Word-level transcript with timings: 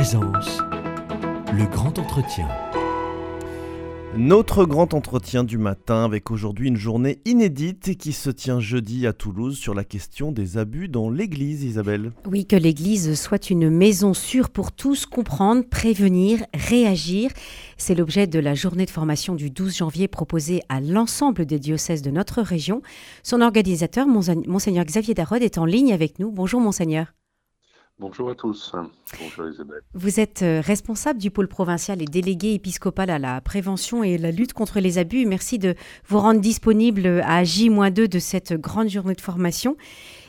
présence, 0.00 0.56
le 1.52 1.66
grand 1.66 1.98
entretien. 1.98 2.48
Notre 4.16 4.64
grand 4.64 4.94
entretien 4.94 5.44
du 5.44 5.58
matin 5.58 6.06
avec 6.06 6.30
aujourd'hui 6.30 6.68
une 6.68 6.78
journée 6.78 7.18
inédite 7.26 7.98
qui 7.98 8.14
se 8.14 8.30
tient 8.30 8.60
jeudi 8.60 9.06
à 9.06 9.12
Toulouse 9.12 9.58
sur 9.58 9.74
la 9.74 9.84
question 9.84 10.32
des 10.32 10.56
abus 10.56 10.88
dans 10.88 11.10
l'Église, 11.10 11.64
Isabelle. 11.64 12.12
Oui, 12.24 12.46
que 12.46 12.56
l'Église 12.56 13.14
soit 13.14 13.50
une 13.50 13.68
maison 13.68 14.14
sûre 14.14 14.48
pour 14.48 14.72
tous, 14.72 15.04
comprendre, 15.04 15.68
prévenir, 15.68 16.46
réagir. 16.54 17.30
C'est 17.76 17.94
l'objet 17.94 18.26
de 18.26 18.38
la 18.38 18.54
journée 18.54 18.86
de 18.86 18.90
formation 18.90 19.34
du 19.34 19.50
12 19.50 19.76
janvier 19.76 20.08
proposée 20.08 20.62
à 20.70 20.80
l'ensemble 20.80 21.44
des 21.44 21.58
diocèses 21.58 22.00
de 22.00 22.10
notre 22.10 22.40
région. 22.40 22.80
Son 23.22 23.42
organisateur, 23.42 24.06
Monseigneur 24.06 24.86
Xavier 24.86 25.12
Darod, 25.12 25.42
est 25.42 25.58
en 25.58 25.66
ligne 25.66 25.92
avec 25.92 26.18
nous. 26.18 26.32
Bonjour 26.32 26.62
Monseigneur. 26.62 27.12
Bonjour 28.00 28.30
à 28.30 28.34
tous. 28.34 28.72
Bonjour 29.20 29.46
Isabelle. 29.46 29.82
Vous 29.92 30.20
êtes 30.20 30.40
euh, 30.40 30.62
responsable 30.64 31.18
du 31.18 31.30
pôle 31.30 31.48
provincial 31.48 32.00
et 32.00 32.06
délégué 32.06 32.54
épiscopal 32.54 33.10
à 33.10 33.18
la 33.18 33.42
prévention 33.42 34.02
et 34.02 34.16
la 34.16 34.30
lutte 34.30 34.54
contre 34.54 34.80
les 34.80 34.96
abus. 34.96 35.26
Merci 35.26 35.58
de 35.58 35.74
vous 36.08 36.18
rendre 36.18 36.40
disponible 36.40 37.22
à 37.26 37.44
J-2 37.44 38.08
de 38.08 38.18
cette 38.18 38.54
grande 38.54 38.88
journée 38.88 39.12
de 39.12 39.20
formation. 39.20 39.76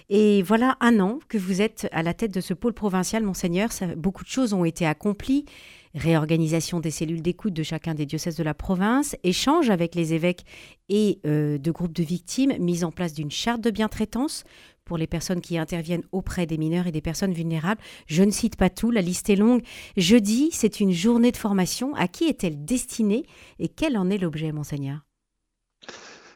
Et 0.10 0.44
voilà 0.44 0.76
un 0.82 1.00
an 1.00 1.20
que 1.30 1.38
vous 1.38 1.62
êtes 1.62 1.88
à 1.94 2.04
la 2.04 2.14
tête 2.14 2.34
de 2.34 2.42
ce 2.42 2.54
pôle 2.54 2.74
provincial, 2.74 3.24
monseigneur. 3.24 3.70
beaucoup 3.96 4.26
de 4.26 4.30
choses 4.30 4.52
ont 4.52 4.66
été 4.66 4.86
accomplies. 4.86 5.46
Réorganisation 5.94 6.80
des 6.80 6.92
cellules 6.92 7.22
d'écoute 7.22 7.54
de 7.54 7.64
chacun 7.64 7.94
des 7.94 8.06
diocèses 8.06 8.38
de 8.38 8.44
la 8.44 8.54
province, 8.54 9.16
échange 9.24 9.70
avec 9.70 9.94
les 9.94 10.14
évêques 10.14 10.46
et 10.88 11.20
euh, 11.26 11.58
de 11.58 11.72
groupes 11.72 11.94
de 11.94 12.04
victimes, 12.04 12.54
mise 12.60 12.86
en 12.86 12.92
place 12.92 13.14
d'une 13.14 13.32
charte 13.32 13.62
de 13.62 13.72
bientraitance 13.72 14.46
pour 14.86 14.98
les 14.98 15.08
personnes 15.08 15.42
qui 15.42 15.58
interviennent 15.58 16.04
auprès 16.14 16.46
des 16.46 16.58
mineurs 16.58 16.88
et 16.88 16.92
des 16.92 17.02
personnes 17.02 17.34
vulnérables. 17.34 17.82
Je 18.08 18.24
ne 18.24 18.32
cite 18.32 18.56
pas 18.56 18.70
tout, 18.70 18.90
la 18.90 19.02
liste 19.02 19.30
est 19.30 19.36
longue. 19.36 19.64
Jeudi, 19.98 20.50
c'est 20.52 20.80
une 20.80 20.92
journée 20.92 21.32
de 21.32 21.38
formation. 21.38 21.94
À 21.96 22.08
qui 22.08 22.26
est-elle 22.26 22.64
destinée 22.64 23.26
et 23.60 23.68
quel 23.68 23.98
en 23.98 24.10
est 24.10 24.18
l'objet, 24.18 24.52
monseigneur? 24.54 25.02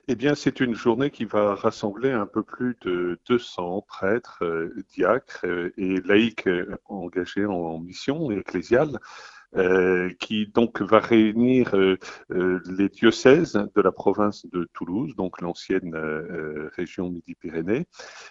Eh 0.07 0.15
bien, 0.15 0.35
c'est 0.35 0.59
une 0.59 0.75
journée 0.75 1.09
qui 1.09 1.25
va 1.25 1.55
rassembler 1.55 2.11
un 2.11 2.27
peu 2.27 2.43
plus 2.43 2.77
de 2.81 3.19
200 3.27 3.85
prêtres, 3.87 4.43
euh, 4.43 4.71
diacres 4.93 5.41
euh, 5.45 5.73
et 5.77 5.99
laïcs 6.01 6.47
engagés 6.85 7.45
en 7.45 7.79
mission 7.79 8.29
ecclésiale 8.29 8.99
qui 10.19 10.47
donc 10.47 10.81
va 10.81 10.99
réunir 10.99 11.75
euh, 11.75 11.97
euh, 12.31 12.59
les 12.77 12.89
diocèses 12.89 13.53
de 13.53 13.81
la 13.81 13.91
province 13.91 14.45
de 14.47 14.67
Toulouse, 14.73 15.15
donc 15.15 15.41
l'ancienne 15.41 15.95
région 16.75 17.09
Midi-Pyrénées, 17.09 17.87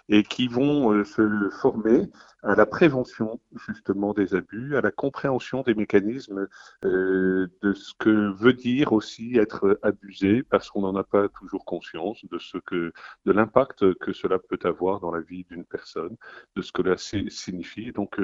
et 0.09 0.23
qui 0.23 0.47
vont 0.47 1.03
se 1.03 1.49
former 1.61 2.09
à 2.43 2.55
la 2.55 2.65
prévention 2.65 3.39
justement 3.67 4.13
des 4.13 4.35
abus, 4.35 4.77
à 4.77 4.81
la 4.81 4.91
compréhension 4.91 5.63
des 5.63 5.73
mécanismes 5.73 6.47
de 6.83 7.73
ce 7.73 7.93
que 7.97 8.33
veut 8.35 8.53
dire 8.53 8.93
aussi 8.93 9.37
être 9.37 9.79
abusé, 9.81 10.43
parce 10.43 10.69
qu'on 10.69 10.81
n'en 10.81 10.95
a 10.95 11.03
pas 11.03 11.27
toujours 11.29 11.65
conscience 11.65 12.23
de 12.25 12.37
ce 12.37 12.57
que, 12.59 12.93
de 13.25 13.31
l'impact 13.31 13.95
que 13.95 14.13
cela 14.13 14.37
peut 14.37 14.59
avoir 14.63 14.99
dans 14.99 15.11
la 15.11 15.21
vie 15.21 15.45
d'une 15.49 15.65
personne, 15.65 16.15
de 16.55 16.61
ce 16.61 16.71
que 16.71 16.83
cela 16.83 17.29
signifie. 17.29 17.91
Donc, 17.91 18.19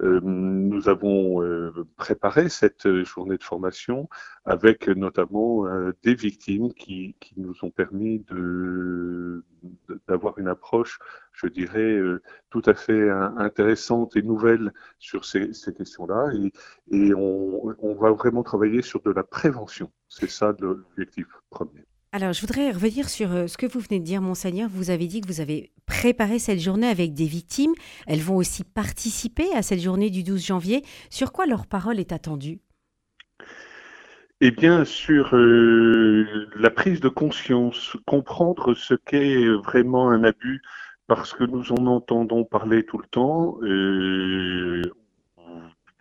nous 0.00 0.88
avons 0.88 1.42
préparé 1.96 2.37
cette 2.46 2.86
euh, 2.86 3.04
journée 3.04 3.36
de 3.36 3.42
formation 3.42 4.08
avec 4.44 4.86
notamment 4.86 5.66
euh, 5.66 5.92
des 6.04 6.14
victimes 6.14 6.72
qui, 6.72 7.16
nous 7.36 7.54
ont 7.62 7.70
permis 7.70 8.24
d'avoir 10.06 10.38
une 10.38 10.48
approche, 10.48 11.00
je 11.32 11.48
dirais, 11.48 11.80
euh, 11.80 12.22
tout 12.50 12.62
à 12.66 12.74
fait 12.74 13.10
intéressante 13.10 14.16
et 14.16 14.22
nouvelle 14.22 14.72
sur 14.98 15.24
ces, 15.24 15.50
questions-là. 15.76 16.30
Et, 16.92 17.12
on, 17.14 17.94
va 17.94 18.12
vraiment 18.12 18.44
travailler 18.44 18.82
sur 18.82 19.02
de 19.02 19.10
la 19.10 19.24
prévention. 19.24 19.90
C'est 20.08 20.30
ça 20.30 20.54
l'objectif 20.60 21.26
premier. 21.50 21.84
Alors, 22.10 22.32
je 22.32 22.40
voudrais 22.40 22.70
revenir 22.70 23.06
sur 23.08 23.28
ce 23.48 23.58
que 23.58 23.66
vous 23.66 23.80
venez 23.80 24.00
de 24.00 24.04
dire, 24.04 24.22
Monseigneur. 24.22 24.70
Vous 24.72 24.88
avez 24.88 25.06
dit 25.06 25.20
que 25.20 25.26
vous 25.26 25.42
avez 25.42 25.72
préparé 25.84 26.38
cette 26.38 26.58
journée 26.58 26.86
avec 26.86 27.12
des 27.12 27.26
victimes. 27.26 27.74
Elles 28.06 28.22
vont 28.22 28.36
aussi 28.36 28.64
participer 28.64 29.46
à 29.54 29.60
cette 29.60 29.80
journée 29.80 30.08
du 30.08 30.22
12 30.22 30.46
janvier. 30.46 30.82
Sur 31.10 31.32
quoi 31.32 31.44
leur 31.44 31.66
parole 31.66 32.00
est 32.00 32.12
attendue? 32.12 32.60
Eh 34.40 34.50
bien, 34.52 34.86
sur 34.86 35.34
euh, 35.34 36.48
la 36.56 36.70
prise 36.70 37.00
de 37.00 37.08
conscience, 37.08 37.96
comprendre 38.06 38.72
ce 38.72 38.94
qu'est 38.94 39.46
vraiment 39.46 40.10
un 40.10 40.24
abus, 40.24 40.62
parce 41.08 41.34
que 41.34 41.44
nous 41.44 41.72
en 41.72 41.86
entendons 41.86 42.44
parler 42.44 42.86
tout 42.86 42.98
le 42.98 43.06
temps. 43.10 43.58
Euh, 43.62 44.80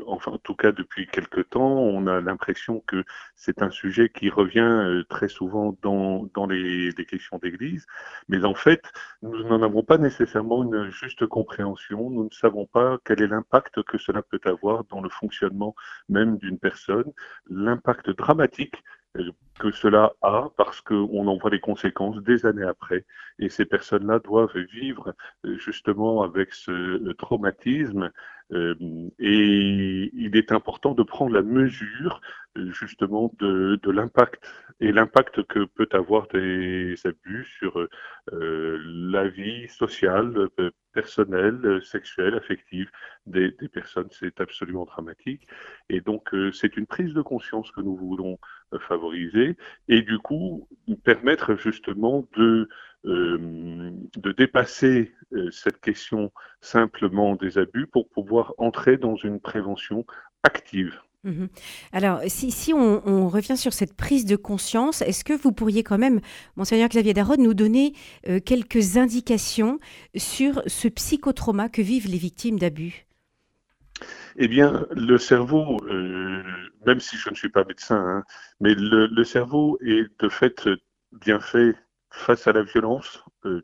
enfin 0.08 0.32
en 0.32 0.38
tout 0.38 0.56
cas 0.56 0.72
depuis 0.72 1.08
quelque 1.08 1.42
temps, 1.42 1.78
on 1.80 2.08
a 2.08 2.22
l'impression 2.22 2.82
que 2.88 3.04
c'est 3.36 3.62
un 3.62 3.70
sujet 3.70 4.10
qui 4.10 4.30
revient 4.30 4.60
euh, 4.60 5.04
très 5.10 5.28
souvent 5.28 5.78
dans, 5.82 6.30
dans 6.34 6.48
les, 6.48 6.92
les 6.92 7.06
questions 7.06 7.38
d'église, 7.38 7.86
mais 8.28 8.44
en 8.46 8.56
fait, 8.56 8.82
nous 9.22 9.44
n'en 9.44 9.62
avons 9.62 9.84
pas 9.84 9.98
nécessairement 9.98 10.64
une 10.64 10.90
juste 10.90 11.26
compréhension, 11.28 12.10
nous 12.10 12.26
ne 12.26 12.34
savons 12.34 12.66
pas 12.66 12.98
quel 13.06 13.22
est 13.22 13.28
l'impact 13.28 13.84
que 13.84 13.98
cela 13.98 14.22
peut 14.22 14.42
avoir 14.46 14.84
dans 14.86 15.02
le 15.02 15.10
fonctionnement 15.10 15.76
même 16.10 16.38
d'une 16.38 16.60
personne, 16.60 17.12
l'impact 17.50 18.10
dramatique 18.12 18.76
euh, 19.18 19.32
que 19.60 19.72
cela 19.72 20.14
a 20.22 20.50
parce 20.56 20.82
qu'on 20.82 21.26
en 21.28 21.38
voit 21.38 21.50
les 21.50 21.60
conséquences 21.60 22.22
des 22.22 22.46
années 22.46 22.64
après. 22.64 23.06
Et 23.40 23.50
ces 23.50 23.66
personnes-là 23.66 24.20
doivent 24.20 24.56
vivre 24.72 25.16
euh, 25.46 25.58
justement 25.58 26.22
avec 26.22 26.54
ce 26.54 27.12
traumatisme. 27.14 28.12
Euh, 28.54 28.76
et 29.20 30.10
il 30.14 30.38
est 30.38 30.52
important 30.52 30.94
de 30.94 31.04
prendre 31.04 31.34
la 31.34 31.42
mesure 31.42 32.22
justement 32.72 33.32
de, 33.40 33.80
l'impact 33.92 34.42
et 34.80 34.92
l'impact 34.92 35.44
que 35.44 35.66
peut 35.66 35.90
avoir 35.92 36.28
des 36.30 36.96
abus 37.06 37.46
sur 37.60 37.88
la 38.32 39.28
vie 39.28 39.68
sociale, 39.68 40.48
personnelle, 40.92 41.80
sexuelle, 41.84 42.34
affective 42.34 42.90
des, 43.28 43.52
personnes. 43.72 44.08
C'est 44.10 44.42
absolument 44.42 44.86
dramatique. 44.86 45.48
Et 45.90 46.02
donc, 46.02 46.30
c'est 46.52 46.78
une 46.78 46.88
prise 46.88 47.14
de 47.14 47.22
conscience 47.22 47.70
que 47.72 47.82
nous 47.82 47.96
voulons 47.96 48.40
favoriser 48.80 49.56
et 49.88 50.02
du 50.02 50.18
coup 50.20 50.68
permettre 51.04 51.56
justement 51.56 52.28
de, 52.36 52.44
euh, 52.44 52.68
de 53.04 54.32
dépasser 54.32 55.14
euh, 55.34 55.50
cette 55.52 55.80
question 55.80 56.32
simplement 56.62 57.36
des 57.36 57.58
abus 57.58 57.88
pour 57.88 58.10
pouvoir 58.10 58.54
entrer 58.58 58.98
dans 58.98 59.16
une 59.16 59.40
prévention 59.40 60.06
active. 60.44 61.00
Mhm. 61.24 61.50
Alors, 61.92 62.22
si, 62.28 62.52
si 62.52 62.74
on, 62.74 63.28
revient 63.28 63.58
sur 63.58 63.74
cette 63.74 63.94
prise 63.94 64.26
de 64.26 64.36
conscience, 64.36 65.02
est-ce 65.02 65.24
que 65.24 65.34
vous 65.34 65.52
pourriez 65.52 65.84
quand 65.84 65.98
même, 65.98 66.22
monseigneur 66.56 66.90
Xavier 66.90 67.14
Darod, 67.14 67.40
nous 67.40 67.54
donner 67.54 67.94
euh, 68.28 68.40
quelques 68.40 68.98
indications 68.98 69.80
sur 70.16 70.62
ce 70.68 70.88
psychotrauma 70.88 71.70
que 71.70 71.82
vivent 71.82 72.08
les 72.08 72.18
victimes 72.18 72.60
d'abus? 72.60 73.08
Eh 74.38 74.48
bien, 74.48 74.86
le 74.92 75.18
cerveau, 75.18 75.78
euh, 75.90 76.44
même 76.86 77.00
si 77.00 77.18
je 77.18 77.30
ne 77.30 77.36
suis 77.36 77.50
pas 77.50 77.66
médecin, 77.66 77.98
hein, 77.98 78.24
mais 78.60 78.76
le, 78.76 79.24
cerveau 79.24 79.78
est 79.82 80.08
de 80.22 80.30
fait 80.30 80.70
bien 81.12 81.40
fait 81.40 81.76
face 82.10 82.48
à 82.48 82.54
la 82.54 82.64
violence 82.64 83.24
euh, 83.46 83.62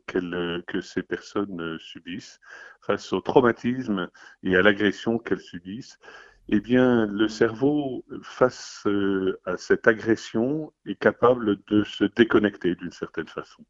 que 0.66 0.80
ces 0.80 1.02
personnes 1.02 1.60
euh, 1.60 1.78
subissent, 1.78 2.40
face 2.82 3.12
au 3.12 3.20
traumatisme 3.20 4.08
et 4.42 4.56
à 4.56 4.62
l'agression 4.62 5.18
qu'elles 5.18 5.40
subissent. 5.40 5.98
Eh 6.48 6.60
bien, 6.60 7.06
le 7.06 7.26
cerveau, 7.26 8.04
face 8.22 8.86
à 9.46 9.56
cette 9.56 9.88
agression, 9.88 10.74
est 10.84 10.94
capable 10.94 11.56
de 11.68 11.84
se 11.84 12.04
déconnecter 12.04 12.74
d'une 12.74 12.92
certaine 12.92 13.28
façon, 13.28 13.64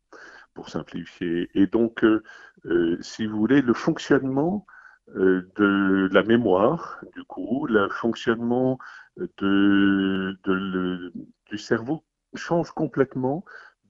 pour 0.55 0.69
simplifier. 0.69 1.49
Et 1.55 1.69
donc, 1.69 2.05
si 3.01 3.27
vous 3.27 3.39
voulez, 3.39 3.63
le 3.63 3.75
fonctionnement 3.75 4.67
euh, 5.17 5.47
de 5.57 6.09
la 6.13 6.23
mémoire, 6.23 7.05
du 7.15 7.25
coup, 7.25 7.67
le 7.67 7.89
fonctionnement 7.91 8.79
du 9.39 10.39
cerveau 11.59 12.05
change 12.35 12.71
complètement 12.73 13.45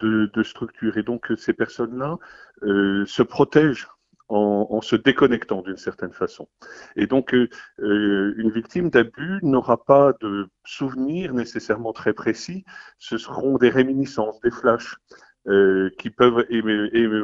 de, 0.04 0.42
structure. 0.42 0.96
Et 0.96 1.02
donc, 1.02 1.32
ces 1.36 1.52
personnes-là 1.52 2.18
euh, 2.62 3.04
se 3.06 3.22
protègent 3.22 3.88
en, 4.28 4.80
se 4.80 4.96
déconnectant 4.96 5.62
d'une 5.62 5.76
certaine 5.76 6.12
façon. 6.12 6.48
Et 6.96 7.06
donc, 7.06 7.34
euh, 7.34 7.48
une 7.78 8.50
victime 8.50 8.90
d'abus 8.90 9.38
n'aura 9.42 9.84
pas 9.84 10.12
de 10.20 10.48
souvenirs 10.64 11.34
nécessairement 11.34 11.92
très 11.92 12.14
précis. 12.14 12.64
Ce 12.98 13.18
seront 13.18 13.58
des 13.58 13.68
réminiscences, 13.68 14.40
des 14.40 14.50
flashs 14.50 14.96
qui 15.98 16.08
peuvent 16.08 16.42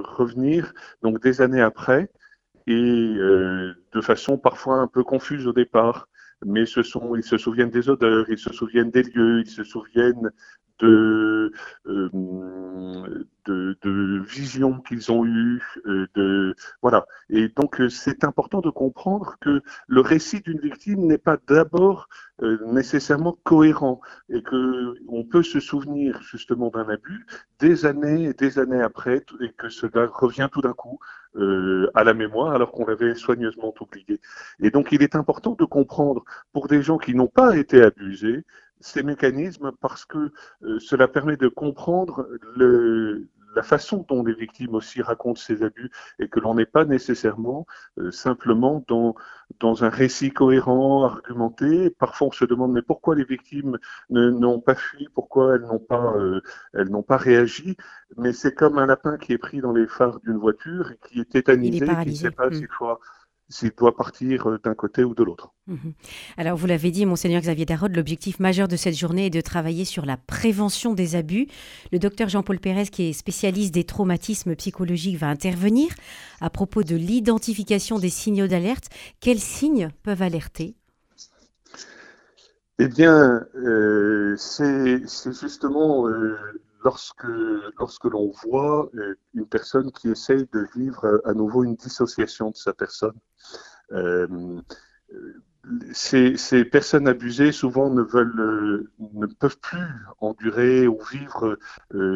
revenir 0.05 0.75
donc 1.03 1.23
des 1.23 1.41
années 1.41 1.63
après 1.63 2.11
et 2.67 3.17
euh, 3.19 3.75
de 3.93 4.01
façon 4.01 4.39
parfois 4.39 4.77
un 4.77 4.87
peu 4.87 5.03
confuse 5.03 5.47
au 5.47 5.53
départ. 5.53 6.09
Mais 6.47 6.63
ils 6.63 7.23
se 7.23 7.37
souviennent 7.37 7.71
des 7.71 7.91
odeurs, 7.91 8.25
ils 8.31 8.39
se 8.39 8.53
souviennent 8.53 8.91
des 8.91 9.03
lieux, 9.03 9.41
ils 9.41 9.51
se 9.51 9.63
souviennent 9.63 10.31
de, 10.79 11.53
de 13.83 14.23
visions 14.27 14.81
qu'ils 14.81 15.11
ont 15.11 15.25
eues, 15.25 15.63
de 16.15 16.55
voilà. 16.83 17.07
Et 17.29 17.49
donc 17.49 17.81
c'est 17.89 18.25
important 18.25 18.61
de 18.61 18.71
comprendre 18.71 19.37
que 19.41 19.63
le 19.87 20.01
récit 20.01 20.41
d'une 20.41 20.61
victime 20.61 21.07
n'est 21.07 21.19
pas 21.19 21.39
d'abord 21.49 22.09
nécessairement 22.67 23.39
cohérent 23.45 24.01
et 24.29 24.43
que 24.43 24.95
on 25.09 25.25
peut 25.25 25.43
se 25.43 25.61
souvenir 25.61 26.23
justement 26.23 26.71
d'un 26.71 26.89
abus 26.89 27.27
des 27.59 27.85
années 27.85 28.25
et 28.25 28.35
des 28.35 28.59
années 28.59 28.81
après 28.81 29.25
et 29.41 29.53
que 29.53 29.69
cela 29.69 30.07
revient 30.07 30.49
tout 30.51 30.63
d'un 30.63 30.73
coup 30.73 30.99
euh, 31.37 31.89
à 31.95 32.03
la 32.03 32.15
mémoire 32.15 32.55
alors 32.55 32.73
qu'on 32.73 32.87
l'avait 32.87 33.15
soigneusement 33.15 33.73
oublié. 33.81 34.21
Et 34.61 34.71
donc 34.71 34.91
il 34.93 35.03
est 35.03 35.15
important 35.15 35.55
de 35.55 35.65
comprendre 35.65 36.25
pour 36.53 36.67
des 36.67 36.83
gens 36.83 36.99
qui 36.99 37.15
n'ont 37.15 37.29
pas 37.29 37.57
été 37.57 37.83
abusés 37.83 38.45
ces 38.81 39.03
mécanismes 39.03 39.73
parce 39.81 40.05
que 40.05 40.33
euh, 40.65 40.79
cela 40.81 41.07
permet 41.07 41.37
de 41.37 41.49
comprendre 41.49 42.27
le, 42.57 43.29
la 43.55 43.63
façon 43.63 44.05
dont 44.09 44.23
les 44.23 44.35
victimes 44.35 44.75
aussi 44.75 45.03
racontent 45.03 45.41
ces 45.41 45.63
abus 45.63 45.91
et 46.19 46.29
que 46.29 46.41
l'on 46.41 46.55
n'est 46.55 46.67
pas 46.67 46.85
nécessairement 46.85 47.67
euh, 47.99 48.11
simplement 48.11 48.85
dans, 48.89 49.15
dans 49.59 49.85
un 49.85 49.89
récit 49.89 50.31
cohérent, 50.31 51.05
argumenté. 51.05 51.91
Parfois, 51.91 52.29
on 52.29 52.33
se 52.33 52.45
demande 52.45 52.73
mais 52.73 52.83
pourquoi 52.83 53.15
les 53.15 53.25
victimes 53.25 53.79
n'ont 54.11 54.61
pas 54.61 54.75
fui, 54.75 55.09
pourquoi 55.15 55.57
elles 55.57 55.63
n'ont 55.63 55.79
pas, 55.79 56.15
euh, 56.17 56.41
elles 56.75 56.89
n'ont 56.89 57.03
pas 57.03 57.17
réagi? 57.17 57.77
Mais 58.17 58.33
c'est 58.33 58.55
comme 58.55 58.79
un 58.79 58.87
lapin 58.87 59.17
qui 59.17 59.33
est 59.33 59.39
pris 59.39 59.61
dans 59.61 59.73
les 59.73 59.87
phares 59.87 60.21
d'une 60.21 60.39
voiture 60.39 60.93
et 60.93 60.99
qui 61.09 61.21
est 61.21 61.31
tétanisé, 61.31 61.87
qui 61.87 62.11
ne 62.11 62.15
sait 62.15 62.31
pas 62.31 62.49
mmh. 62.49 62.55
s'il 62.55 62.69
faut 62.69 62.99
s'il 63.51 63.73
doit 63.77 63.95
partir 63.95 64.49
euh, 64.49 64.59
d'un 64.63 64.75
côté 64.75 65.05
ou 65.05 65.15
de 65.15 65.23
l'autre. 65.23 65.53
Mhm. 65.67 65.93
Alors, 66.37 66.57
vous 66.57 66.67
l'avez 66.67 66.91
dit, 66.91 67.05
Monseigneur 67.05 67.43
Xavier 67.43 67.67
Darod, 67.67 67.95
l'objectif 67.95 68.39
majeur 68.41 68.69
de 68.69 68.77
cette 68.77 68.97
journée 68.97 69.27
est 69.27 69.31
de 69.31 69.41
travailler 69.41 69.85
sur 69.85 70.07
la 70.07 70.17
prévention 70.17 70.95
des 70.95 71.17
abus. 71.17 71.49
Le 71.93 71.99
docteur 71.99 72.29
Jean-Paul 72.29 72.61
Pérez, 72.61 72.87
qui 72.87 73.11
est 73.11 73.13
spécialiste 73.13 73.75
des 73.75 73.85
traumatismes 73.85 74.55
psychologiques, 74.57 75.19
va 75.19 75.29
intervenir 75.29 75.91
à 76.41 76.49
propos 76.49 76.83
de 76.83 76.97
l'identification 76.97 77.99
des 77.99 78.09
signaux 78.09 78.47
d'alerte. 78.47 78.89
Quels 79.21 79.41
signes 79.41 79.91
peuvent 80.03 80.23
alerter? 80.23 80.77
Eh 82.79 82.89
bien, 82.89 83.45
euh, 83.57 84.35
c'est 84.39 85.03
justement 85.07 86.09
euh, 86.09 86.35
lorsque, 86.85 87.25
l'on 88.05 88.31
voit 88.45 88.91
euh, 88.95 89.15
une 89.35 89.47
personne 89.47 89.91
qui 89.93 90.09
essaye 90.09 90.47
de 90.53 90.67
vivre 90.75 91.05
euh, 91.05 91.29
à 91.29 91.35
nouveau 91.35 91.65
une 91.65 91.77
dissociation 91.77 92.51
de 92.51 92.57
sa 92.57 92.73
personne, 92.73 93.19
euh, 93.93 94.61
ces, 95.93 96.37
ces, 96.37 96.65
personnes 96.65 97.07
abusées 97.07 97.53
souvent 97.53 97.91
ne 97.91 98.03
veulent, 98.03 98.89
ne 98.99 99.27
peuvent 99.27 99.59
plus 99.59 100.07
endurer 100.21 100.87
ou 100.87 100.99
vivre 101.11 101.59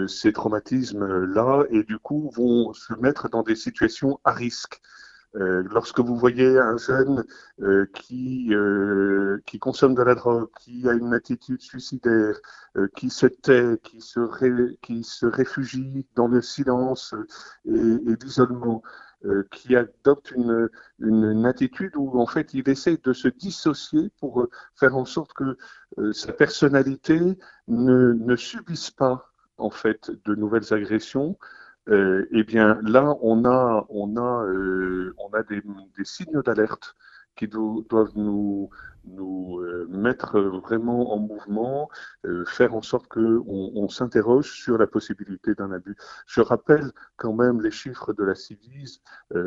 ces 0.07 0.33
traumatismes-là 0.33 1.65
et 1.69 1.83
du 1.83 1.99
coup 1.99 2.31
vont 2.35 2.73
se 2.73 2.95
mettre 2.95 3.29
dans 3.29 3.43
des 3.43 3.57
situations 3.57 4.19
à 4.25 4.33
risque. 4.33 4.81
Euh, 5.37 5.65
lorsque 5.71 5.99
vous 5.99 6.17
voyez 6.17 6.59
un 6.59 6.77
jeune 6.77 7.25
euh, 7.61 7.87
qui, 7.93 8.55
euh, 8.55 9.43
qui 9.47 9.59
consomme 9.59 9.95
de 9.95 10.03
la 10.03 10.15
drogue, 10.15 10.49
qui 10.61 10.89
a 10.89 10.93
une 10.93 11.13
attitude 11.13 11.61
suicidaire, 11.61 12.37
qui 12.97 13.11
se 13.11 13.27
tait, 13.27 13.79
qui 13.83 14.01
se, 14.01 15.27
réfugie 15.27 16.07
dans 16.15 16.29
le 16.29 16.41
silence 16.41 17.15
et, 17.67 17.71
l'isolement, 17.71 18.83
qui 19.51 19.75
adopte 19.75 20.33
une, 20.33 20.69
une, 20.99 21.47
attitude 21.47 21.97
où 21.97 22.21
en 22.21 22.27
fait 22.27 22.53
il 22.53 22.69
essaie 22.69 22.99
de 23.03 23.13
se 23.13 23.29
dissocier 23.29 24.11
pour 24.21 24.49
faire 24.75 24.97
en 24.97 25.05
sorte 25.05 25.33
que 25.33 25.57
sa 26.13 26.33
personnalité 26.33 27.21
ne, 27.69 28.13
ne 28.13 28.37
subisse 28.37 28.91
pas 28.91 29.33
en 29.57 29.71
fait 29.71 30.11
de 30.25 30.35
nouvelles 30.35 30.75
agressions, 30.75 31.39
euh, 31.89 32.27
eh 32.31 32.45
bien 32.45 32.79
là, 32.83 33.15
on 33.21 33.45
a, 33.45 33.87
on 33.91 34.17
a, 34.17 34.45
euh, 34.45 35.15
on 35.19 35.29
a 35.35 35.43
des, 35.43 35.61
des 35.97 36.05
signaux 36.05 36.43
d'alerte 36.43 36.97
qui 37.37 37.49
doivent 37.49 38.13
nous, 38.15 38.71
nous 39.07 39.59
euh, 39.59 39.87
mettre 39.91 40.39
vraiment 40.41 41.13
en 41.13 41.19
mouvement, 41.19 41.91
faire 42.47 42.75
en 42.75 42.81
sorte 42.81 43.09
qu'on 43.09 43.43
on, 43.47 43.89
s'interroge 43.89 44.53
sur 44.53 44.79
la 44.79 44.87
possibilité 44.87 45.55
d'un 45.55 45.73
abus. 45.73 45.97
Je 46.27 46.41
rappelle 46.41 46.93
quand 47.17 47.33
même 47.33 47.61
les 47.61 47.73
chiffres 47.73 48.13
de 48.13 48.23
la 48.23 48.37
CIVIS, 48.37 49.03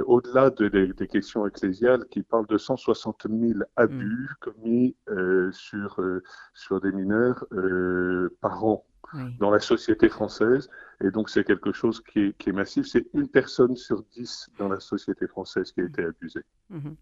au-delà 0.06 0.50
de, 0.50 0.68
des 0.68 1.08
questions 1.08 1.48
ecclésiales, 1.48 2.06
qui 2.10 2.24
parlent 2.24 2.48
de 2.48 2.58
160 2.58 3.28
000 3.30 3.60
abus 3.78 4.30
mmh. 4.30 4.36
commis 4.42 4.96
sur, 5.52 6.02
sur 6.54 6.82
des 6.82 6.92
mineurs 6.92 7.46
par 8.42 8.66
an 8.66 8.86
dans 9.40 9.52
la 9.52 9.60
société 9.60 10.10
française. 10.10 10.70
Et 11.04 11.12
donc, 11.12 11.30
c'est 11.30 11.44
quelque 11.44 11.72
chose 11.72 12.02
qui 12.02 12.20
est, 12.20 12.38
qui 12.38 12.50
est 12.50 12.54
massif. 12.54 12.88
C'est 12.88 13.06
une 13.14 13.28
personne 13.28 13.76
sur 13.76 14.04
dix 14.16 14.50
dans 14.58 14.68
la 14.68 14.80
société 14.80 15.28
française 15.28 15.72
qui 15.72 15.82
a 15.82 15.84
été 15.84 16.04
abusée. 16.04 16.42
Mhm. 16.72 16.96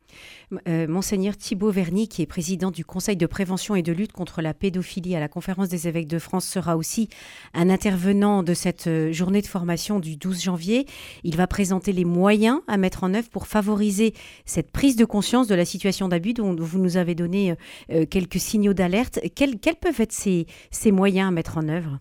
Euh, 0.68 0.88
Monseigneur 0.88 1.38
Thibault 1.38 1.72
Verny, 1.72 2.10
qui 2.10 2.22
est 2.22 2.25
président 2.25 2.72
du 2.72 2.84
Conseil 2.84 3.16
de 3.16 3.25
prévention 3.25 3.74
et 3.74 3.81
de 3.84 3.94
lutte 3.94 4.12
contre 4.12 4.42
la 4.42 4.54
pédophilie 4.54 5.16
à 5.16 5.22
la 5.22 5.30
Conférence 5.30 5.69
des 5.69 5.88
évêques 5.88 6.10
de 6.10 6.19
France, 6.19 6.46
sera 6.46 6.75
aussi 6.75 7.07
un 7.54 7.69
intervenant 7.69 8.44
de 8.44 8.54
cette 8.54 8.88
euh, 8.88 9.13
journée 9.13 9.42
de 9.42 9.48
formation 9.48 10.02
du 10.02 10.18
12 10.18 10.44
janvier. 10.44 10.86
Il 11.24 11.38
va 11.38 11.48
présenter 11.48 11.94
les 11.94 12.06
moyens 12.06 12.60
à 12.68 12.75
mettre 12.75 13.06
en 13.06 13.13
œuvre 13.13 13.30
pour 13.30 13.48
favoriser 13.48 14.13
cette 14.46 14.72
prise 14.72 14.98
de 14.98 15.06
conscience 15.06 15.48
de 15.48 15.56
la 15.56 15.66
situation 15.66 16.10
d'abus 16.10 16.34
dont 16.34 16.54
vous 16.54 16.80
nous 16.80 16.98
avez 16.98 17.16
donné 17.16 17.56
euh, 17.92 18.06
quelques 18.06 18.40
signaux 18.40 18.74
d'alerte. 18.74 19.22
Quels, 19.36 19.57
quels, 19.57 19.78
peuvent 19.78 20.02
être 20.02 20.12
ces, 20.12 20.48
ces 20.69 20.92
moyens 20.92 21.30
à 21.30 21.31
mettre 21.31 21.57
en 21.57 21.69
œuvre? 21.69 21.94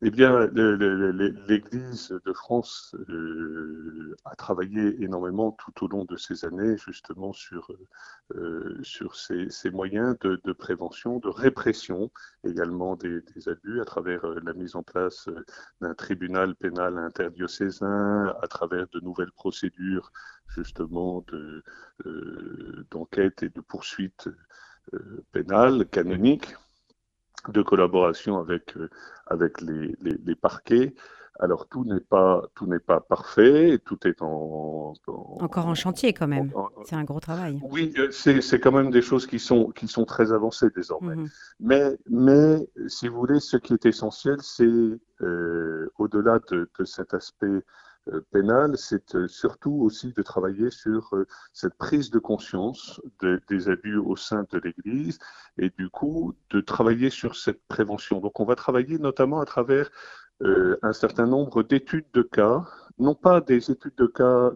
Eh 0.00 0.10
bien, 0.12 0.46
l'Église 0.46 2.16
de 2.24 2.32
France 2.32 2.94
euh, 3.08 4.14
a 4.24 4.36
travaillé 4.36 5.02
énormément 5.02 5.50
tout 5.50 5.84
au 5.84 5.88
long 5.88 6.04
de 6.04 6.16
ces 6.16 6.44
années, 6.44 6.76
justement, 6.78 7.32
sur, 7.32 7.72
euh, 8.36 8.80
ces, 8.84 9.70
moyens 9.72 10.16
de, 10.20 10.52
prévention, 10.52 11.18
de 11.18 11.28
répression 11.28 12.12
également 12.44 12.94
des, 12.94 13.22
des, 13.34 13.48
abus, 13.48 13.80
à 13.80 13.84
travers 13.84 14.24
euh, 14.24 14.38
la 14.44 14.52
mise 14.52 14.76
en 14.76 14.84
place 14.84 15.28
d'un 15.80 15.94
tribunal 15.94 16.54
pénal 16.54 16.96
interdiocésain, 16.98 18.36
à 18.40 18.46
travers 18.46 18.86
de 18.92 19.00
nouvelles 19.00 19.32
procédures, 19.32 20.12
justement, 20.46 21.24
d'enquête 22.92 23.42
et 23.42 23.48
de 23.48 23.60
poursuite 23.60 24.28
pénale, 25.32 25.86
canonique 25.88 26.54
de 27.48 27.62
collaboration 27.62 28.38
avec, 28.38 28.76
euh, 28.76 28.88
avec 29.26 29.60
les, 29.60 29.94
les, 30.02 30.34
parquets. 30.34 30.94
Alors 31.40 31.68
tout 31.68 31.84
n'est 31.84 32.00
pas 32.00 32.42
tout 32.56 32.66
n'est 32.66 32.80
pas 32.80 32.98
parfait, 32.98 33.78
tout 33.84 34.08
est 34.08 34.22
en, 34.22 34.92
encore 35.06 35.66
en 35.66 35.74
chantier 35.76 36.12
quand 36.12 36.26
même. 36.26 36.52
C'est 36.84 36.96
un 36.96 37.04
gros 37.04 37.20
travail. 37.20 37.60
Oui, 37.62 37.94
euh, 37.96 38.10
c'est 38.10 38.58
quand 38.58 38.72
même 38.72 38.90
des 38.90 39.02
choses 39.02 39.26
qui 39.26 39.38
sont 39.38 39.70
qui 39.70 39.86
sont 39.86 40.04
très 40.04 40.32
avancées 40.32 40.68
désormais. 40.74 41.14
Mhm. 41.14 41.28
Mais 41.60 41.96
mais 42.10 42.68
si 42.88 43.06
vous 43.06 43.18
voulez, 43.18 43.38
ce 43.38 43.56
qui 43.56 43.72
est 43.72 43.86
essentiel, 43.86 44.38
c'est 44.40 44.66
euh, 45.20 45.92
au-delà 45.98 46.40
de, 46.50 46.68
de, 46.76 46.84
cet 46.84 47.14
aspect 47.14 47.62
euh, 48.12 48.76
c'est 48.76 49.14
euh, 49.14 49.28
surtout 49.28 49.80
aussi 49.82 50.12
de 50.12 50.22
travailler 50.22 50.70
sur 50.70 51.14
euh, 51.14 51.26
cette 51.52 51.74
prise 51.74 52.10
de 52.10 52.18
conscience 52.18 53.00
des 53.48 53.68
abus 53.68 53.96
au 53.96 54.16
sein 54.16 54.44
de 54.50 54.58
l'Église 54.58 55.18
et 55.58 55.70
du 55.70 55.88
coup 55.90 56.34
de 56.50 56.60
travailler 56.60 57.10
sur 57.10 57.36
cette 57.36 57.62
prévention. 57.68 58.20
Donc 58.20 58.40
on 58.40 58.44
va 58.44 58.54
travailler 58.54 58.98
notamment 58.98 59.40
à 59.40 59.44
travers 59.44 59.90
un 60.40 60.92
certain 60.92 61.26
nombre 61.26 61.64
d'études 61.64 62.06
de 62.12 62.22
cas, 62.22 62.64
non 63.00 63.16
pas 63.16 63.40
des 63.40 63.72
études 63.72 63.96
de 63.96 64.06
cas 64.06 64.52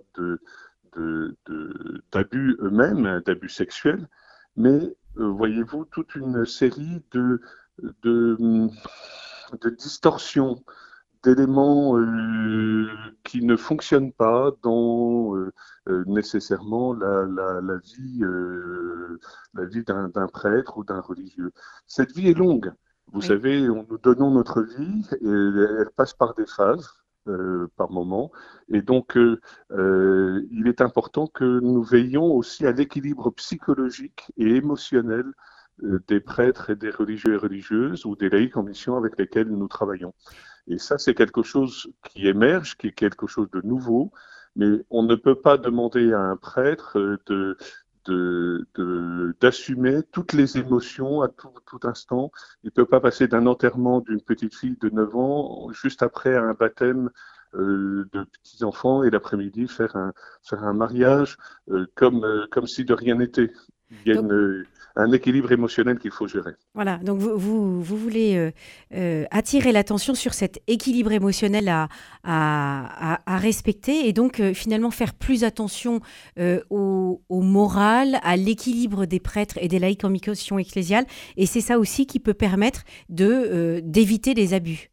d'abus 2.12 2.56
eux-mêmes, 2.60 3.20
d'abus 3.26 3.48
sexuels, 3.48 4.08
mais 4.56 4.96
voyez-vous 5.16 5.84
toute 5.86 6.14
une 6.14 6.46
série 6.46 7.02
de, 7.10 7.40
de 8.04 8.70
distorsions 9.70 10.62
d'éléments 11.22 11.98
euh, 11.98 12.88
qui 13.24 13.42
ne 13.42 13.56
fonctionnent 13.56 14.12
pas 14.12 14.50
dans 14.62 15.36
euh, 15.36 15.52
euh, 15.88 16.04
nécessairement 16.06 16.92
la, 16.92 17.24
la, 17.24 17.60
la 17.60 17.76
vie, 17.78 18.22
la 19.54 19.64
vie 19.64 19.84
d'un 19.84 20.10
prêtre 20.28 20.78
ou 20.78 20.84
d'un 20.84 21.00
religieux. 21.00 21.52
Cette 21.86 22.12
vie 22.12 22.28
est 22.28 22.38
longue. 22.38 22.72
Vous 23.12 23.20
savez, 23.20 23.68
on, 23.68 23.86
nous 23.88 23.98
donnons 23.98 24.30
notre 24.30 24.62
vie 24.62 25.06
et 25.20 25.28
elle 25.80 25.90
passe 25.94 26.14
par 26.14 26.34
des 26.34 26.46
phases. 26.46 26.88
par 27.76 27.90
moment. 27.90 28.32
Et 28.68 28.82
donc, 28.82 29.16
il 29.16 30.64
est 30.66 30.80
important 30.80 31.26
que 31.28 31.60
nous 31.60 31.82
veillions 31.82 32.32
aussi 32.32 32.66
à 32.66 32.72
l'équilibre 32.72 33.30
psychologique 33.30 34.32
et 34.36 34.56
émotionnel 34.56 35.24
des 36.08 36.20
prêtres 36.20 36.70
et 36.70 36.76
des 36.76 36.90
religieux 36.90 37.34
et 37.34 37.36
religieuses 37.36 38.06
ou 38.06 38.16
des 38.16 38.28
laïcs 38.28 38.56
en 38.56 38.62
mission 38.62 38.96
avec 38.96 39.18
lesquels 39.18 39.48
nous 39.48 39.68
travaillons. 39.68 40.14
Et 40.68 40.78
ça, 40.78 40.98
c'est 40.98 41.14
quelque 41.14 41.42
chose 41.42 41.88
qui 42.08 42.26
émerge, 42.28 42.76
qui 42.76 42.88
est 42.88 42.92
quelque 42.92 43.26
chose 43.26 43.50
de 43.50 43.60
nouveau, 43.62 44.12
mais 44.56 44.68
on 44.90 45.02
ne 45.02 45.14
peut 45.14 45.34
pas 45.34 45.58
demander 45.58 46.12
à 46.12 46.20
un 46.20 46.36
prêtre 46.36 46.98
d'assumer 49.40 50.02
toutes 50.12 50.32
les 50.32 50.58
émotions 50.58 51.22
à 51.22 51.28
tout, 51.28 51.80
instant. 51.84 52.30
Il 52.62 52.66
ne 52.66 52.70
peut 52.70 52.86
pas 52.86 53.00
passer 53.00 53.28
d'un 53.28 53.46
enterrement 53.46 54.00
d'une 54.00 54.20
petite 54.20 54.54
fille 54.54 54.76
de 54.80 54.90
9 54.90 55.16
ans 55.16 55.70
juste 55.72 56.02
après 56.02 56.36
un 56.36 56.54
baptême 56.54 57.10
euh, 57.54 58.08
de 58.12 58.24
petits-enfants 58.24 59.02
et 59.02 59.10
l'après-midi 59.10 59.68
faire 59.68 59.94
un, 59.96 60.72
mariage 60.72 61.36
euh, 61.70 61.86
euh, 62.02 62.46
comme 62.50 62.66
si 62.66 62.84
de 62.84 62.94
rien 62.94 63.16
n'était. 63.16 63.50
Il 64.04 64.12
y 64.12 64.16
a 64.16 64.20
une, 64.20 64.64
un 64.96 65.12
équilibre 65.12 65.52
émotionnel 65.52 65.98
qu'il 65.98 66.10
faut 66.10 66.28
gérer. 66.28 66.52
Voilà, 66.74 66.98
donc 66.98 67.18
vous, 67.18 67.36
vous, 67.36 67.82
vous 67.82 67.96
voulez 67.96 68.36
euh, 68.36 68.50
euh, 68.94 69.24
attirer 69.30 69.72
l'attention 69.72 70.14
sur 70.14 70.34
cet 70.34 70.60
équilibre 70.66 71.12
émotionnel 71.12 71.68
à, 71.68 71.88
à, 72.24 73.20
à, 73.26 73.38
respecter 73.38 74.08
et 74.08 74.12
donc 74.12 74.40
euh, 74.40 74.52
finalement 74.52 74.90
faire 74.90 75.14
plus 75.14 75.44
attention 75.44 76.00
au, 76.70 77.22
au, 77.28 77.40
moral, 77.40 78.18
à 78.22 78.36
l'équilibre 78.36 79.06
des 79.06 79.20
prêtres 79.20 79.58
et 79.60 79.68
des 79.68 79.78
laïcs 79.78 80.04
en 80.04 80.10
mission 80.10 80.58
ecclésiale. 80.58 81.04
Et 81.36 81.46
c'est 81.46 81.60
ça 81.60 81.78
aussi 81.78 82.06
qui 82.06 82.20
peut 82.20 82.34
permettre 82.34 82.82
de, 83.08 83.80
d'éviter 83.84 84.34
des 84.34 84.54
abus. 84.54 84.90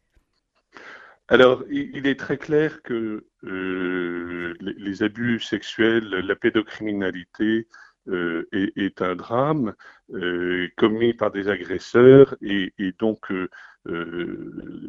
Alors, 1.28 1.62
il 1.70 2.06
est 2.06 2.18
très 2.18 2.36
clair 2.38 2.82
que 2.82 3.24
les 3.42 5.02
abus 5.02 5.40
sexuels, 5.40 6.08
la 6.08 6.34
pédocriminalité, 6.34 7.68
euh, 8.10 8.48
est, 8.52 9.02
un 9.02 9.14
drame 9.14 9.74
euh, 10.12 10.68
commis 10.76 11.14
par 11.14 11.30
des 11.30 11.48
agresseurs 11.48 12.34
et, 12.42 12.72
donc 12.98 13.30
euh, 13.30 13.48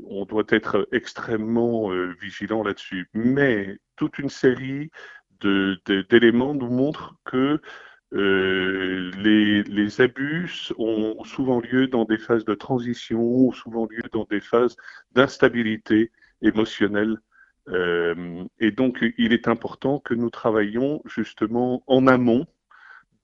on 0.08 0.26
doit 0.26 0.46
être 0.50 0.88
extrêmement 0.92 1.90
vigilant 2.20 2.64
là-dessus. 2.64 3.10
Mais 3.14 3.78
toute 3.96 4.18
une 4.18 4.30
série 4.30 4.90
d'éléments 5.40 6.56
nous 6.56 6.70
montrent 6.70 7.16
que 7.26 7.62
les, 8.12 9.64
les, 9.64 10.02
abus 10.02 10.74
ont 10.78 11.24
souvent 11.24 11.62
lieu 11.62 11.88
dans 11.88 12.06
des 12.06 12.18
phases 12.18 12.46
de 12.46 12.56
transition, 12.56 13.22
ont 13.22 13.52
souvent 13.52 13.88
lieu 13.90 14.04
dans 14.12 14.26
des 14.30 14.42
phases 14.42 14.76
d'instabilité 15.14 16.12
émotionnelle. 16.42 17.18
et 18.60 18.72
donc, 18.72 19.06
il 19.18 19.34
est 19.34 19.48
important 19.48 20.00
que 20.00 20.14
nous 20.14 20.30
travaillions 20.30 21.02
justement 21.06 21.84
en 21.88 22.08
amont 22.08 22.48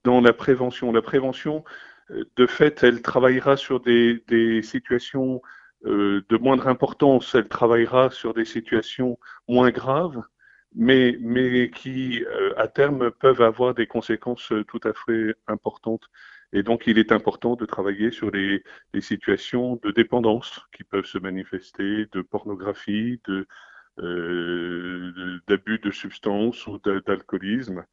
dans 0.04 0.20
la 0.20 0.32
prévention. 0.32 0.92
La 0.92 1.02
prévention, 1.02 1.64
euh, 2.10 2.24
de 2.36 2.46
fait, 2.46 2.82
elle 2.82 3.02
travaillera 3.02 3.56
sur 3.56 3.80
des, 3.80 4.22
situations 4.62 5.42
euh, 5.84 6.24
de 6.28 6.36
moindre 6.36 6.68
importance, 6.68 7.34
elle 7.34 7.48
travaillera 7.48 8.10
sur 8.10 8.34
des 8.34 8.44
situations 8.44 9.18
moins 9.48 9.70
graves, 9.70 10.22
mais, 10.74 11.16
mais 11.20 11.70
qui, 11.70 12.24
euh, 12.24 12.52
à 12.56 12.68
terme, 12.68 13.10
peuvent 13.10 13.42
avoir 13.42 13.74
des 13.74 13.86
conséquences 13.86 14.52
tout 14.68 14.80
à 14.84 14.92
fait 14.92 15.34
importantes. 15.46 16.08
Et 16.52 16.62
donc, 16.62 16.86
il 16.86 16.98
est 16.98 17.12
important 17.12 17.56
de 17.56 17.66
travailler 17.66 18.10
sur 18.10 18.30
les, 18.30 18.62
situations 19.00 19.78
de 19.82 19.90
dépendance 19.90 20.60
qui 20.76 20.84
peuvent 20.84 21.04
se 21.04 21.18
manifester, 21.18 22.06
de 22.12 22.22
pornographie, 22.22 23.20
d'abus 23.98 25.78
de 25.78 25.90
substances 25.90 26.66
ou 26.66 26.78
d'alcoolisme. 26.78 27.84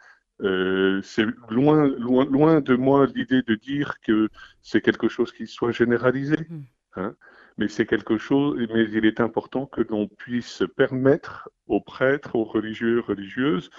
Euh, 0.41 1.01
c'est 1.01 1.25
loin, 1.49 1.87
loin, 1.87 2.25
loin 2.25 2.61
de 2.61 2.75
moi 2.75 3.07
l'idée 3.15 3.41
de 3.41 3.55
dire 3.55 3.99
que 4.01 4.29
c'est 4.61 4.81
quelque 4.81 5.07
chose 5.07 5.31
qui 5.31 5.47
soit 5.47 5.71
généralisé, 5.71 6.35
mm. 6.49 6.61
hein, 6.97 7.15
mais 7.57 7.69
c'est 7.69 7.85
quelque 7.85 8.17
chose, 8.17 8.57
mais 8.73 8.89
il 8.91 9.05
est 9.05 9.21
important 9.21 9.65
que 9.65 9.81
l'on 9.81 10.07
puisse 10.07 10.63
permettre 10.75 11.49
aux 11.67 11.79
prêtres, 11.79 12.35
aux 12.35 12.43
religieux, 12.43 12.99
religieuses, 12.99 13.69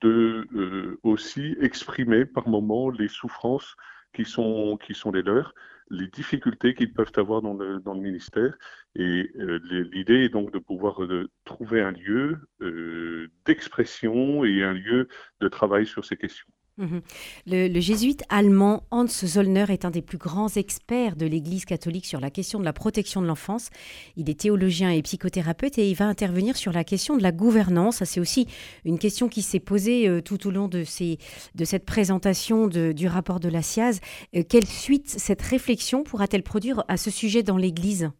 de 0.00 0.46
euh, 0.54 0.98
aussi 1.02 1.56
exprimer 1.60 2.24
par 2.24 2.48
moments 2.48 2.88
les 2.88 3.08
souffrances 3.08 3.76
qui 4.14 4.24
sont, 4.24 4.78
qui 4.82 4.94
sont 4.94 5.10
les 5.10 5.22
leurs 5.22 5.54
les 5.90 6.08
difficultés 6.08 6.74
qu'ils 6.74 6.92
peuvent 6.92 7.12
avoir 7.16 7.42
dans 7.42 7.54
le, 7.54 7.80
ministère. 7.94 8.56
Et 8.94 9.30
euh, 9.38 9.58
l'idée 9.92 10.24
est 10.24 10.28
donc 10.28 10.52
de 10.52 10.58
pouvoir 10.58 11.02
euh, 11.02 11.30
trouver 11.44 11.80
un 11.80 11.92
lieu 11.92 12.38
euh, 12.60 13.28
d'expression 13.44 14.44
et 14.44 14.62
un 14.62 14.72
lieu 14.72 15.08
de 15.40 15.48
travail 15.48 15.86
sur 15.86 16.04
ces 16.04 16.16
questions. 16.16 16.46
Mhm. 16.78 17.00
Le, 17.46 17.80
jésuite 17.80 18.22
allemand 18.28 18.84
Hans 18.92 19.08
Zollner 19.08 19.64
est 19.68 19.84
un 19.84 19.90
des 19.90 20.00
plus 20.00 20.16
grands 20.16 20.48
experts 20.48 21.16
de 21.16 21.26
l'Église 21.26 21.64
catholique 21.64 22.06
sur 22.06 22.20
la 22.20 22.30
question 22.30 22.60
de 22.60 22.64
la 22.64 22.72
protection 22.72 23.20
de 23.20 23.26
l'enfance. 23.26 23.70
Il 24.16 24.30
est 24.30 24.38
théologien 24.40 24.90
et 24.90 25.02
psychothérapeute 25.02 25.76
et 25.78 25.90
il 25.90 25.96
va 25.96 26.06
intervenir 26.06 26.56
sur 26.56 26.72
la 26.72 26.84
question 26.84 27.16
de 27.16 27.22
la 27.22 27.32
gouvernance. 27.32 28.04
C'est 28.04 28.20
aussi 28.20 28.46
une 28.84 29.00
question 29.00 29.28
qui 29.28 29.42
s'est 29.42 29.58
posée 29.58 30.08
euh, 30.08 30.22
tout 30.22 30.46
au 30.46 30.52
long 30.52 30.68
de, 30.68 30.84
cette 30.84 31.84
présentation 31.84 32.68
du 32.68 33.06
rapport 33.08 33.40
de 33.40 33.48
la 33.48 33.62
SIAZ. 33.62 34.00
Euh, 34.36 34.44
quelle 34.48 34.66
suite 34.66 35.08
cette 35.08 35.42
réflexion 35.42 36.04
pourra-t-elle 36.04 36.44
produire 36.44 36.84
à 36.86 36.96
ce 36.96 37.10
sujet 37.10 37.42
dans 37.42 37.56
l'Église? 37.56 38.10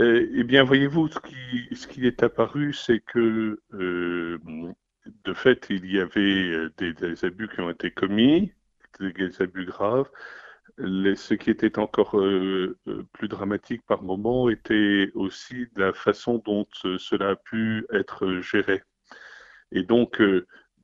Euh, 0.00 0.28
eh 0.34 0.42
bien, 0.42 0.64
voyez-vous, 0.64 1.08
ce 1.08 1.86
qui 1.86 2.04
est 2.04 2.24
apparu, 2.24 2.72
c'est 2.72 2.98
que 2.98 3.60
de 5.24 5.34
fait, 5.34 5.66
il 5.70 5.90
y 5.90 6.00
avait 6.00 6.20
euh, 6.20 6.72
des, 6.78 7.24
abus 7.24 7.48
qui 7.48 7.60
ont 7.60 7.70
été 7.70 7.90
commis, 7.90 8.52
des 9.00 9.42
abus 9.42 9.66
graves. 9.66 10.08
ce 10.78 11.34
qui 11.34 11.50
était 11.50 11.78
encore 11.78 12.18
euh, 12.18 12.78
euh, 12.88 13.04
plus 13.12 13.28
dramatique 13.28 13.82
par 13.86 14.02
moment 14.02 14.48
était 14.48 15.10
aussi 15.14 15.66
la 15.76 15.92
façon 15.92 16.42
dont 16.44 16.66
cela 16.98 17.30
a 17.30 17.36
pu 17.36 17.86
être 17.92 18.40
géré. 18.40 18.82
Et 19.72 19.82
donc, 19.82 20.22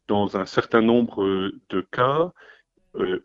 dans 0.08 0.36
un 0.36 0.46
certain 0.46 0.82
nombre 0.82 1.52
de 1.68 1.80
cas, 1.92 2.32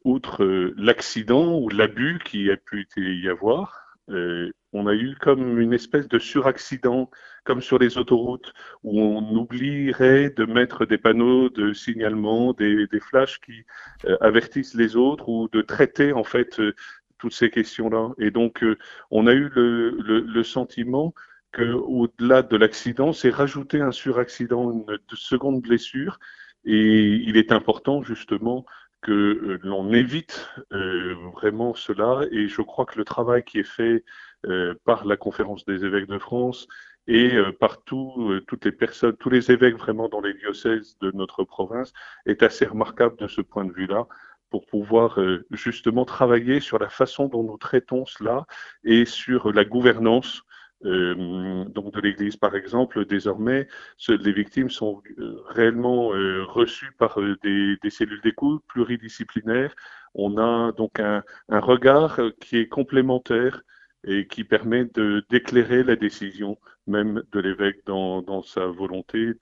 outre 0.03 0.45
l'accident 0.77 1.57
ou 1.57 1.69
l'abus 1.69 2.19
qui 2.23 2.51
a 2.51 2.57
pu 2.57 2.87
y 2.97 3.27
avoir, 3.27 3.84
euh, 4.09 4.51
on 4.73 4.87
a 4.87 4.93
eu 4.93 5.15
comme 5.15 5.59
une 5.59 5.73
espèce 5.73 6.07
de 6.07 6.19
suraccident, 6.19 7.09
comme 7.43 7.61
sur 7.61 7.79
les 7.79 7.97
autoroutes, 7.97 8.53
où 8.83 8.99
on 9.01 9.35
oublierait 9.35 10.29
de 10.29 10.45
mettre 10.45 10.85
des 10.85 10.97
panneaux 10.97 11.49
de 11.49 11.73
signalement, 11.73 12.53
des, 12.53 12.87
flashs 12.99 13.39
qui 13.39 13.63
euh, 14.05 14.17
avertissent 14.21 14.75
les 14.75 14.95
autres, 14.95 15.29
ou 15.29 15.47
de 15.49 15.61
traiter 15.61 16.13
en 16.13 16.23
fait 16.23 16.59
euh, 16.59 16.75
toutes 17.17 17.33
ces 17.33 17.49
questions-là. 17.49 18.11
Et 18.19 18.31
donc, 18.31 18.63
on 19.11 19.27
a 19.27 19.33
eu 19.33 19.49
le, 19.55 20.43
sentiment 20.43 21.13
quau 21.53 22.07
delà 22.19 22.41
de 22.41 22.57
l'accident, 22.57 23.13
c'est 23.13 23.29
rajouter 23.29 23.81
un 23.81 23.91
suraccident, 23.91 24.71
une 24.71 24.97
seconde 25.13 25.61
blessure. 25.61 26.19
Et 26.65 27.07
il 27.07 27.37
est 27.37 27.51
important 27.51 28.03
justement 28.03 28.65
que 29.05 29.11
euh, 29.11 29.59
l'on 29.63 29.93
évite 29.93 30.49
euh, 30.73 31.15
vraiment 31.33 31.75
cela. 31.75 32.21
Et 32.31 32.47
je 32.47 32.61
crois 32.61 32.85
que 32.85 32.97
le 32.97 33.05
travail 33.05 33.43
qui 33.43 33.59
est 33.59 33.63
fait 33.63 34.03
euh, 34.47 34.73
par 34.83 35.05
la 35.05 35.15
conférence 35.15 35.63
des 35.65 35.85
évêques 35.85 36.07
de 36.07 36.17
France 36.17 36.67
et 37.07 37.37
par 37.59 37.83
toutes 37.83 38.65
les 38.65 38.71
personnes, 38.71 39.15
tous 39.17 39.29
les 39.29 39.51
évêques 39.51 39.77
vraiment 39.77 40.09
dans 40.09 40.21
les 40.21 40.33
diocèses 40.33 40.97
de 41.01 41.11
notre 41.11 41.43
province 41.43 41.93
est 42.25 42.41
assez 42.41 42.65
remarquable 42.65 43.15
de 43.17 43.27
ce 43.27 43.41
point 43.41 43.63
de 43.63 43.71
vue-là 43.71 44.07
pour 44.49 44.65
pouvoir 44.65 45.19
justement 45.51 46.03
travailler 46.03 46.59
sur 46.61 46.79
la 46.79 46.89
façon 46.89 47.27
dont 47.27 47.43
nous 47.43 47.59
traitons 47.59 48.07
cela 48.07 48.47
et 48.83 49.05
sur 49.05 49.53
la 49.53 49.65
gouvernance 49.65 50.41
euh, 50.85 51.65
donc 51.65 51.93
de 51.93 52.01
l'Église, 52.01 52.37
par 52.37 52.55
exemple, 52.55 53.05
désormais, 53.05 53.67
les 54.07 54.33
victimes 54.33 54.69
sont 54.69 55.01
euh, 55.19 55.41
réellement 55.47 56.13
euh, 56.13 56.43
reçues 56.45 56.91
par 56.97 57.19
des, 57.43 57.77
cellules 57.89 58.21
d'écoute 58.21 58.63
pluridisciplinaires. 58.67 59.75
On 60.13 60.37
a 60.37 60.71
donc 60.73 60.99
un, 60.99 61.23
regard 61.49 62.19
qui 62.39 62.57
est 62.57 62.67
complémentaire 62.67 63.61
et 64.05 64.27
qui 64.27 64.43
permet 64.43 64.85
d'éclairer 65.29 65.83
la 65.83 65.95
décision 65.95 66.57
même 66.87 67.23
de 67.31 67.39
l'évêque 67.39 67.81
dans, 67.85 68.21
dans, 68.21 68.43
sa 68.43 68.67
volonté 68.67 69.33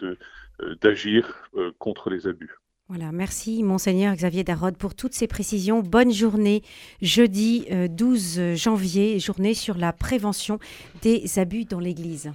d'agir 0.82 1.50
contre 1.80 2.10
les 2.10 2.28
abus. 2.28 2.63
Merci 3.12 3.64
Monseigneur 3.64 4.16
Xavier 4.16 4.44
Darod 4.44 4.78
pour 4.78 4.94
toutes 4.94 5.14
ces 5.14 5.28
précisions. 5.28 5.82
Bonne 5.82 6.12
journée, 6.12 6.62
jeudi 7.02 7.66
12 7.90 8.40
euh, 8.40 8.56
janvier, 8.56 9.20
journée 9.20 9.54
sur 9.54 9.78
la 9.78 9.94
prévention 9.94 10.60
des 11.02 11.40
abus 11.40 11.66
dans 11.66 11.80
l'Église. 11.80 12.32